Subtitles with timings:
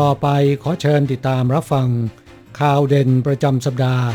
[0.00, 0.28] ต่อไป
[0.62, 1.88] ขอเชิญติดตามรับฟัง
[2.60, 4.06] ข่าวเด่นประจำสัปดาห์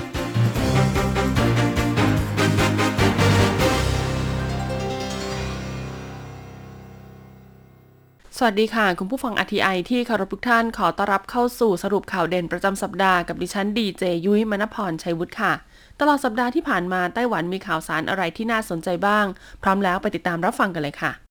[8.37, 15.53] สวัสดีค่ะ คุณผู้ฟัง RTI ที่เคารพทุกท่านขอต้อนรับเข้าสู่สรุปข่าวเด่นประจำสัปดาห์กับดิฉันดีเจยุ้ยมณพรชัยวุฒิค่ะ
[15.99, 19.25] ตลอดสัปดาห์ที่ผ่านมาไต้หวันมีข่าวสารอะไรที่น่าสนใจบ้าง
[19.63, 21.26] พร้อมแล้วไปติดตามรับฟังกันเลยค่ะ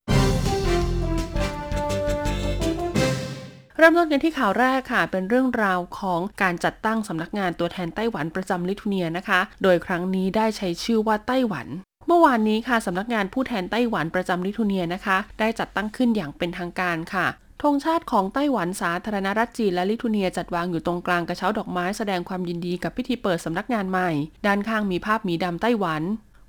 [3.78, 11.66] เริ่มต้นกันที่ข่าวแรกค่ะ เป็นเรื่องราวของการจัดตั้งสำนักงานตัวแทนไต้หวันประจำลิทัวเนียนะคะ โดยครั้งนี้ได้ใช้ชื่อว่าไต้หวัน
[12.06, 17.26] เมื่อวานนี้ค่ะสำนักงานผู้แทนไต้หวันประจำลิทัวเนียนะคะ ได้จัดตั้งขึ้นอย่างเป็นทางการค่ะ
[17.62, 24.10] ธงชาติของไต้หวันสาธารณรัฐจีนและลิทัวเนียจัดวางอยู่ตรงกลางกระเช้าดอกไม้แสดงความยินดีกับพิธีเปิดสำนักงานใหม่
[24.46, 26.02] ด้านข้างมีภาพหมีดำไต้หวัน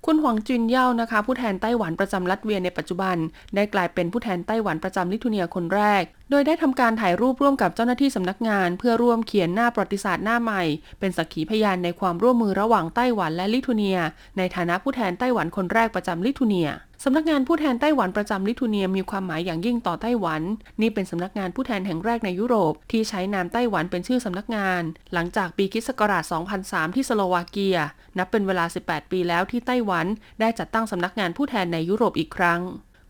[0.06, 3.18] คุณหวังจุนเย่านะคะ ผู้แทนไต้หวันประจำลัตเวียในปัจจุบัน
[3.56, 10.64] ได้กลายเป็นผู้แทนไต้หวันประจำลิทัวเนียคนแรกโดยได้ทำการถ่ายรูปร่วมกับเจ้าหน้าที่สำนักงาน เพื่อร่วมเขียนหน้าประวัติศาสตร์หน้าใหม่
[11.00, 14.00] เป็นสักขีพยานในความร่วมมือระหว่างไต้หวันและลิทัวเนีย
[14.38, 16.70] ในฐานะผู้แทนไต้หวันคนแรกประจำลิทัวเนีย
[17.04, 20.42] สำนักงานผู้แทนไต้หวันประจำลิทัวเนียมีความหมายอย่างยิ่งต่อไต้หวัน
[20.82, 24.82] นี่เป็นสำนักงานผู้แทนแห่งแรกในยุโรป ที่ใช้นามไต้หวันเป็นชื่อสำนักงาน
[25.14, 26.24] หลังจากปีคริสต์ศักราช
[26.60, 27.78] 2003 ที่สโลวาเกีย
[28.18, 30.06] นับเป็นเวลา 18 ปีแล้วที่ไต้หวัน
[30.40, 32.62] ได้จัดตั้งสำนักงานผู้แทนในยุโรปอีกครั้ง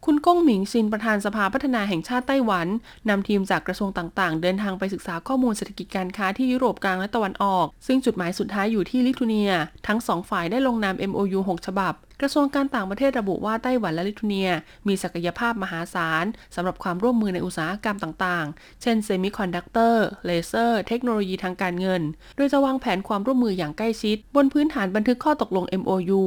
[0.10, 2.68] คุณก้งหมิงชินประธานสภาพัฒนาแห่งชาติไต้หวัน
[3.10, 9.52] นำทีมจากกระทรวงต่างๆ เดินทางไปศึกษาข้อมูลเศรษฐกิจการค้าที่ยุโรปกลางและตะวันออก ซึ่งจุดหมายสุดท้ายอยู่ที่ลิทัวเนีย
[9.88, 14.50] ทั้งสองฝ่ายได้ลงนาม MOU 6 ฉบับ กระทรวงการต่างประเทศระบุว่าไต้หวันและลิทัวเนีย
[14.88, 22.02] มีศักยภาพมหาศาลสำหรับความร่วมมือในอุตสาหกรรมต่างๆ เช่นเซมิคอนดักเตอร์ เลเซอร์ เทคโนโลยีทางการเงิน
[22.36, 26.22] โดยจะวางแผนความร่วมมืออย่างใกล้ชิด บนพื้นฐานบันทึกข้อตกลง MOU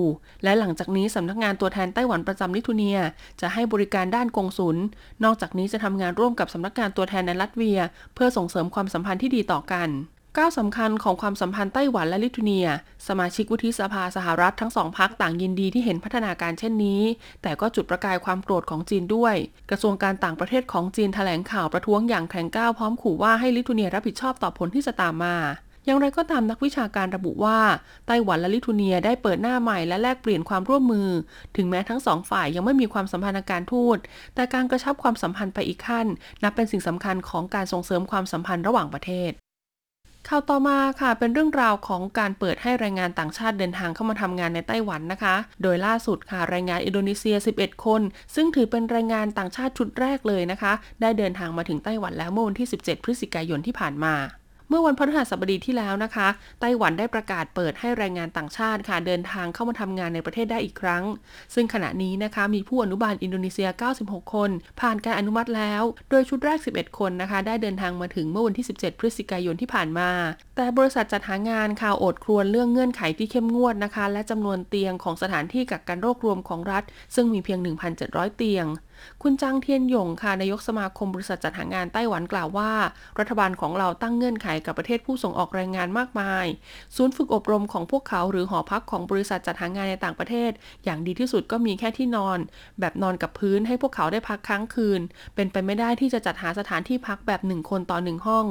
[0.45, 2.99] และหลังจากนี้สำนักงานตัวแทนไต้หวันประจำลิทัวเนีย
[3.41, 4.77] จะให้บริการด้านกงสุล
[5.25, 7.81] นอกจากนี้จะทำงานร่วมกับสำนักงานตัวแทนในลัตเวีย
[8.15, 9.91] เพื่อส่งเสริมความสัมพันธ์ที่ดีต่อกัน
[10.39, 12.69] ก้าวสำคัญของความสัมพันธ์ไต้หวันและลิทัวเนีย
[13.09, 17.03] สมาชิกวุฒิสภาสหรัฐทั้งสองพักต่างยินดีที่เห็นพัฒนาการเช่นนี้
[17.43, 19.35] แต่ก็จุดประกายความโกรธของจีนด้วย
[19.71, 25.37] กระทรวงการต่างประเทศของจีนแถลงข่าวประท้วงอย่างแข็งกร้าวพร้อมขู่ว่าให้ลิทัวเนียรับผิดชอบต่อผลที่จะตามมา
[25.87, 27.59] อย่างไรก็ตามนักวิชาการระบุว่า
[28.07, 31.09] ไต้หวันและลิทัวเนียได้เปิดหน้าใหม่และแลกเปลี่ยนความร่วมมือ
[31.57, 33.99] ถึงแม้ทั้งสองฝ่ายยังไม่มีความสัมพันธ์การทูต
[34.35, 36.07] แต่การกระชับความสัมพันธ์ไปอีกขั้น
[36.43, 39.33] นับเป็นสิ่งสำคัญของการส่งเสริมความสัมพันธ์ระหว่างประเทศ
[40.29, 48.03] ข่าวต่อมาค่ะเป็นเรื่องราวของการเปิดให้แรงงานต่างชาติเดินทางเข้ามาทำงานในไต้หวันนะคะ โดยล่าสุดค่ะแรงงานอินโดนีเซีย 11 คน
[48.35, 54.15] ซึ่งถือเป็นแรงงานต่างชาติชุดแรกเลยนะคะ ได้เดินทางมาถึงไต้หวันแล้วเมื่อวันที่ 17 พฤศจิกายนที่ผ่านมา
[54.71, 56.29] เมื่อวันพฤหัสบดีที่แล้วนะคะ
[56.61, 61.05] ไต้หวันได้ประกาศเปิดให้แรงงานต่างชาติค่ะ เดินทางเข้ามาทำงานในประเทศได้อีกครั้ง
[61.55, 63.69] ซึ่งขณะนี้นะคะมีผู้อนุบาลอินโดนีเซีย
[64.01, 64.51] 96 คน
[64.81, 70.11] ผ่านการอนุมัติแล้ว โดยชุดแรก 11 คนนะคะ ได้เดินทางมาถึงเมื่อวันที่ 17 พฤศจิกายนที่ผ่านมา
[70.57, 76.83] แต่บริษัทจัดหางานค่ะโอดครวญเรื่องเงื่อนไขที่เข้มงวดนะคะ และจำนวนเตียงของสถานที่กักกันโรครวมของรัฐ
[77.15, 77.59] ซึ่งมีเพียง
[77.99, 78.67] 1,700 เตียง
[79.23, 82.71] คุณจางเทียนหยงค่ะนายกสมาคมบริษัทจัดหางานไต้หวันกล่าวว่า
[83.19, 86.47] รัฐบาลของเราตั้งเงื่อนไขกับประเทศผู้ส่งออกแรงงานมากมาย
[86.97, 90.51] ศูนย์ฝึกอบรมของพวกเขาหรือหอพักของบริษัทจัดหางานในต่างประเทศ
[90.85, 92.39] อย่างดีที่สุดก็มีแค่ที่นอน
[92.81, 95.01] แบบนอนกับพื้นให้พวกเขาได้พักค้างคืน
[95.35, 98.47] เป็นไปไม่ได้ที่จะจัดหาสถานที่พักแบบหนึ่งคนต่อหนึ่งห้อง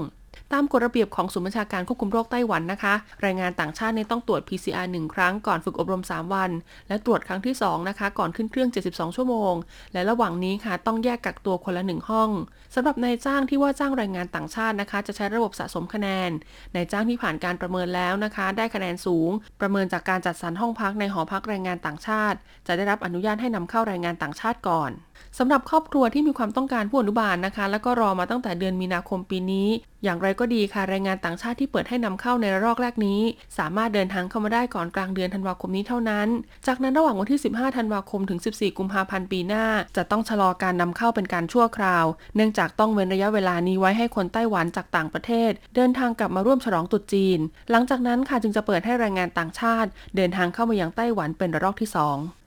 [0.53, 6.51] ตามกฎระเบียบของศูนย์บัญชาการควบคุมโรคไต้หวันนะคะ แรงงานต่างชาติในต้องตรวจ PCR 1 ครั้งก่อนฝึกอบรม 3 วัน
[6.87, 9.53] และตรวจครั้งที่ 2 นะคะ ก่อนขึ้นเครื่อง 72 ชั่วโมง
[9.93, 12.29] และระหว่างนี้ค่ะต้องแยกกักตัวคนละ 1 ห้อง
[12.75, 16.31] สำหรับนายจ้างที่ว่าจ้างแรงงานต่างชาตินะคะ จะใช้ระบบสะสมคะแนน
[16.75, 19.29] นายจ้างที่ผ่านการประเมินแล้วนะคะ ได้คะแนนสูง
[19.61, 22.37] ประเมินจากการจัดสรรห้องพักในหอพักแรงงานต่างชาติ
[22.67, 24.91] จะได้รับอนุญาตให้นำเข้าแรงงานต่างชาติก่อน
[25.37, 29.67] สำหรับครอบครัวที่มีความต้องการผู้อนุบาลนะคะ แล้วก็รอมาตั้งแต่เดือนมีนาคมปีนี้
[30.03, 33.21] อย่างไรก็ดีค่ะแรงงานต่างชาติที่เปิดให้นำเข้าในระลอกแรกนี้
[33.57, 36.27] สามารถเดินทางเข้ามาได้ก่อนกลางเดือนธันวาคมนี้เท่านั้น
[36.67, 39.65] จากนั้นระหว่างวันที่ 15 ธันวาคมถึง 14 กุมภาพันธ์ปีหน้า
[39.97, 42.05] จะต้องชะลอการนำเข้าเป็นการชั่วคราว
[42.35, 47.39] เนื่องจากต้องเว้นระยะเวลานี้ไว้ให้คนไต้หวันจากต่างประเทศ เดินทางกลับมาร่วมฉลองตรุษจีน
[47.71, 52.38] หลังจากนั้นค่ะจึงจะเปิดให้แรงงานต่างชาติ เดินทางเข้ามายังไต้หวันเป็นระลอกที่ 2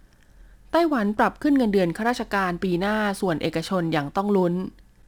[0.74, 4.54] ไต้หวันปรับขึ้นเงินเดือนข้าราชการปีหน้าส่วนเอกชนอย่างต้องลุ้น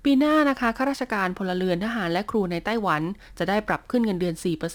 [0.04, 3.02] ปีหน้านะคะข้าราชการพลเรือนทหารและครูในไต้หวัน
[3.38, 4.34] จะได้ปรับขึ้นเงินเดือน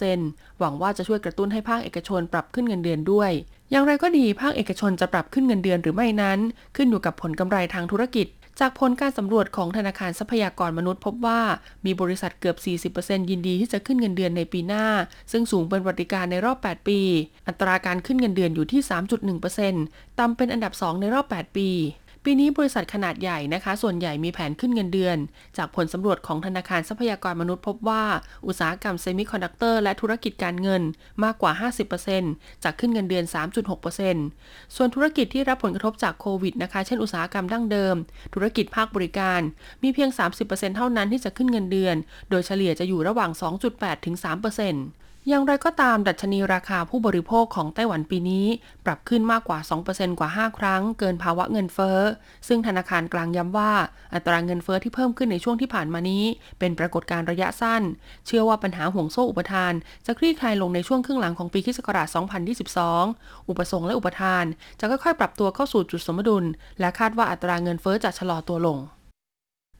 [0.09, 3.31] 4%หวังว่าจะช่วยกระตุ้นให้ภาคเอกชนปรับขึ้นเงินเดือนด้วย
[3.71, 6.39] อย่างไรก็ดีภาคเอกชนจะปรับขึ้นเงินเดือนหรือไม่นั้น
[6.75, 8.27] ขึ้นอยู่กับผลกำไรทางธุรกิจ
[8.59, 11.41] จากผลการสำรวจของธนาคารทรัพยากรมนุษย์พบว่า
[11.85, 12.57] มีบริษัทเกือบ
[12.95, 14.85] 40%ยินดีที่จะขึ้นเงินเดือนในปีหน้า
[15.31, 16.99] ซึ่งสูงเป็นประวัติการในรอบ 8 ปี
[17.47, 18.81] อัตราการขึ้นเงินเดือนอยู่ที่
[19.49, 21.69] 3.1%ต่ำเป็นอันดับ 2 ในรอบ 8 ปี
[22.31, 25.17] ปีนี้บริษัทขนาดใหญ่นะคะ ส่วนใหญ่มีแผนขึ้นเงินเดือน
[25.57, 28.03] จากผลสำรวจของธนาคารทรัพยากรมนุษย์พบว่า
[28.47, 30.81] อุตสาหกรรมเซมิคอนดักเตอร์และธุรกิจการเงิน
[31.23, 31.51] มากกว่า
[32.07, 33.25] 50%จากขึ้นเงินเดือน
[33.99, 37.95] 3.6%ส่วนธุรกิจที่รับผลกระทบจากโควิดนะคะ เช่นอุตสาหกรรมดั้งเดิม
[38.33, 39.41] ธุรกิจภาคบริการ
[39.83, 40.09] มีเพียง
[40.43, 41.95] 30%เท่านั้นที่จะขึ้นเงินเดือน
[42.29, 43.31] โดยเฉลี่ยจะอยู่ระหว่าง
[43.67, 48.45] 2.8 ถึง 3% อย่างไรก็ตามดัชนีราคาผู้บริโภคของไต้หวันปีนี้
[48.85, 49.59] ปรับขึ้นมากกว่า
[49.89, 51.99] 2%กว่า 5 ครั้ง เกินภาวะเงินเฟ้อ
[52.47, 53.71] ซึ่งธนาคารกลางย้ำว่า
[54.13, 56.23] อัตราเงินเฟ้อที่เพิ่มขึ้นในช่วงที่ผ่านมานี้
[56.59, 57.83] เป็นปรากฏการณ์ระยะสั้น
[58.25, 59.73] เชื่อว่าปัญหาห่วงโซ่อุปทาน
[60.05, 61.79] จะคลี่คลายลงในช่วงครึ่งหลังของปีคศ
[62.79, 64.45] 2022 อุปสงค์และอุปทาน
[64.79, 66.45] จะค่อยๆ ปรับตัวเข้าสู่จุดสมดุล
[66.79, 68.79] และคาดว่าอัตราเงินเฟ้อจะชะลอตัวลง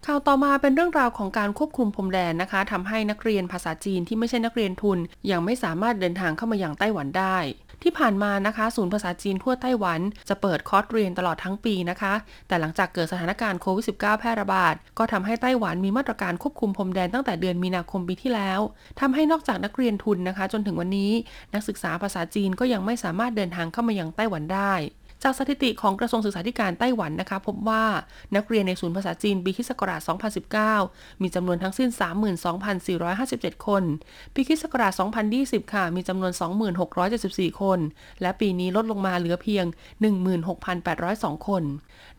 [0.08, 4.98] ข่าวต่อมาเป็นเรื่องราวของการควบคุมพรมแดนนะคะทำให้นักเรียนภาษาจีนที่ไม่ใช่นักเรียนทุน
[5.32, 7.38] ยังไม่สามารถเดินทางเข้ามาอย่างไต้หวันได้
[7.84, 10.00] ที่ผ่านมานะคะ ศูนย์ภาษาจีนทั่วไต้หวัน
[10.30, 12.14] จะเปิดคอร์สเรียนตลอดทั้งปีนะคะ
[12.48, 18.60] แต่หลังจากเกิดสถานการณ์โควิด -19 แพร่ระบาด ก็ทำให้ไต้หวันมีมาตรการควบคุมพรมแดนตั้งแต่เดือนมีนาคมปีที่แล้ว
[19.00, 21.12] ทำให้นอกจากนักเรียนทุนนะคะ จนถึงวันนี้
[21.54, 24.74] นักศึกษาภาษาจีนก็ยังไม่สามารถเดินทางเข้ามาอยังไต้หวันได้
[25.24, 27.84] จากสถิติของกระทรวงศึกษาธิการไต้หวันนะคะ พบว่า
[28.36, 30.02] นักเรียนในศูนย์ภาษาจีนปีคิศกราช
[30.62, 31.90] 2019 มีจำนวนทั้งสิ้น
[32.78, 33.84] 32,457 คน
[34.34, 34.94] ปีคิศกราช
[35.34, 36.32] 2020 ค่ะ มีจำนวน
[36.98, 37.80] 2674 คน
[38.22, 39.66] และปีนี้ลดลงมาเหลือเพียง
[40.56, 41.64] 16,802 คน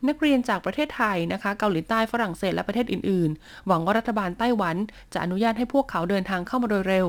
[0.07, 4.75] นักเรียนจากประเทศไทยนะคะ เกาหลีใต้ฝรั่งเศสและประเทศอื่น ๆ หวังว่ารัฐบาลไต้หวัน
[5.13, 7.07] จะอนุญาตให้พวกเขาเดินทางเข้ามาโดยเร็ว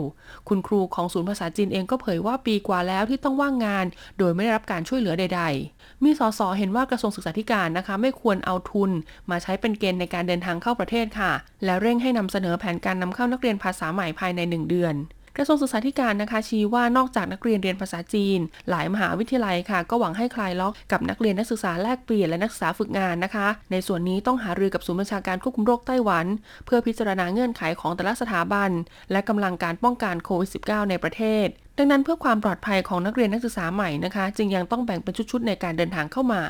[0.48, 3.86] คุณครูของศูนย์ภาษาจีนเองก็เผยว่าปีกว่าแล้วที่ต้องว่างงาน
[4.18, 8.90] โดยไม่ได้รับการช่วยเหลือใด ๆมีสสเห็นว่ากระทรวงศึกษาธิการนะคะ ไม่ควรเอาทุน
[9.30, 11.32] มาใช้เป็นเกณฑ์ในการเดินทางเข้าประเทศค่ะ
[11.64, 14.94] และเร่งให้นำเสนอแผนการนำเข้านักเรียนภาษาใหม่ภายใน 1 เดือน
[15.36, 18.38] กระทรวงศึกษาธิการนะคะชี้ว่านอกจากนักเรียนเรียนภาษาจีน
[18.70, 26.26] หลายมหาวิทยาลัยค่ะ ก็หวังให้คลายล็อกกับนักเรียนนักศึกษาแลกเปลี่ยนและนักศึกษาฝึกงานนะคะ ในส่วนนี้ต้องหารือกับศูนย์บัญชาการควบคุมโรคไต้หวัน
[26.66, 28.70] เพื่อพิจารณาเงื่อนไขของแต่ละสถาบัน
[29.12, 31.46] และกำลังการป้องกันโควิด -19 ในประเทศ
[31.78, 36.42] ดังนั้นเพื่อความปลอดภัยของนักเรียนนักศึกษาใหม่นะคะ จึงยังต้องแบ่งเป็นชุดๆในการเดินทางเข้ามา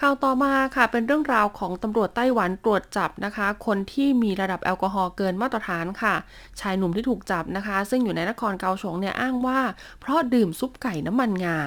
[0.00, 6.14] ข่าวต่อมาค่ะเป็นเรื่องราวของตำรวจไต้หวันตรวจจับนะคะ คนที่มีระดับแอลกอฮอล์เกินมาตรฐานค่ะ
[6.60, 9.60] ชายหนุ่มที่ถูกจับนะคะ ซึ่งอยู่ในนครเกาสงเนี่ยอ้างว่า
[10.00, 11.58] เพราะดื่มซุปไก่น้ำมันงา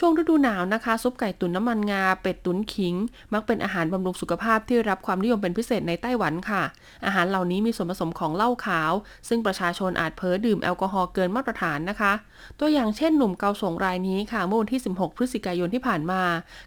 [0.00, 2.94] ช่วงฤดูหนาวนะคะซุปไก่ตุ๋นน้ำมันงา เป็ดตุ๋นขิง
[3.32, 6.62] มักเป็นอาหารบำรุงสุขภาพที่รับความนิยมเป็นพิเศษในไต้หวันค่ะ
[7.06, 8.92] อาหารเหล่านี้มีส่วนผสมของเหล้าขาว
[9.28, 12.12] ซึ่งประชาชนอาจเพ้อดื่มแอลกอฮอล์เกินมาตรฐานนะคะ
[12.60, 16.22] ตัวอย่างเช่นหนุ่มเกาสงรายนี้ค่ะเมื่อวันที่ 16 พฤศจิกายนที่ผ่านมา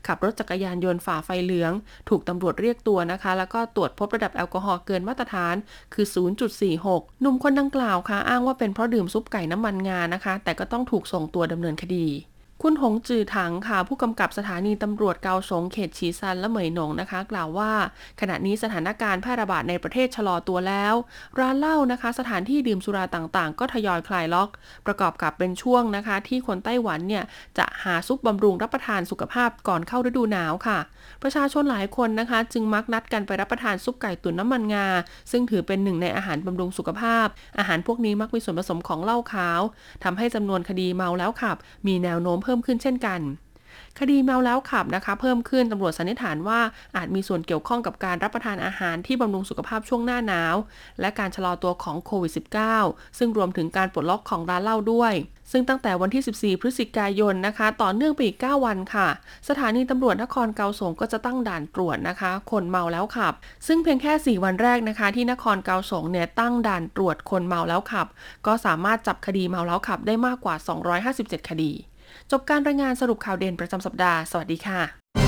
[0.08, 1.72] ขับรถจักรยานยนต์ฝ่าไฟเหลือง
[2.10, 5.56] ถูกตำรวจเรียกตัวนะคะ แล้วก็ตรวจพบระดับแอลกอฮอล์เกินมาตรฐาน
[5.94, 6.06] คือ
[6.64, 12.08] 0.46 หนุ่มคนดังกล่าวค่ะ อ้างว่าเป็นเพราะดื่มซุปไก่น้ำมันงานะคะ แต่ก็ต้องถูกส่งตัวดำเนินคดี
[12.66, 17.72] คุณหงจือถังค่ะ ผู้กำกับสถานีตำรวจเกาสงเขตฉีซันและเหมยหนงนะคะ กล่าวว่า
[18.22, 20.94] ขณะนี้สถานการณ์แพร่ระบาดในประเทศชะลอตัวแล้ว
[21.40, 24.50] ร้านเหล้านะคะ สถานที่ดื่มสุราต่างๆ ก็ทยอยคลายล็อก
[24.86, 27.24] ประกอบกับเป็นช่วงนะคะ ที่คนไต้หวันเนี่ย
[27.58, 30.80] จะหาซุปบำรุงรับประทานสุขภาพก่อนเข้าฤดูหนาวค่ะ
[31.24, 34.88] ประชาชนหลายคนนะคะ จึงมักนัดกันไปรับประทานซุปไก่ตุ๋นน้ำมันงา
[35.32, 37.28] ซึ่งถือเป็นหนึ่งในอาหารบำรุงสุขภาพ
[37.58, 39.62] อาหารพวกนี้มักมีส่วนผสมของเหล้าขาว
[40.04, 43.22] ทำให้จำนวนคดีเมาแล้วขับ มีแนวโน้มเพิ่พิ่มขึ้นเช่นกัน
[44.00, 46.60] คดีเมาแล้วขับนะคะเพิ่มขึ้นตำรวจสันนิษฐานว่า
[46.96, 50.56] อาจมีส่วนเกี่ยวข้องกับการรับประทานอาหารที่บำรุงสุขภาพช่วงหน้าหนาว
[51.00, 52.32] และการชะลอตัวของโควิด
[52.76, 55.14] -19 ซึ่งรวมถึงการปลดล็อกของร้านเหล้าด้วย
[55.52, 59.08] ซึ่งตั้งแต่วันที่ 14 พฤศจิกายนนะคะ ต่อเนื่องไปอีก 9 วันค่ะ
[59.50, 63.34] สถานีตำรวจนครเกาสงก็จะตั้งด่านตรวจนะคะ คนเมาแล้วขับ
[63.68, 68.08] ซึ่งเพียงแค่ 4 วันแรกนะคะ ที่นครเกาสงเนี่ยตั้งด่านตรวจคนเมาแล้วขับ
[68.48, 70.56] ก็สามารถจับคดีเมาแล้วขับได้มากกว่า
[71.02, 71.74] 257 คดี
[72.32, 75.21] จบการรายงานสรุปข่าวเด่นประจำสัปดาห์ สวัสดีค่ะ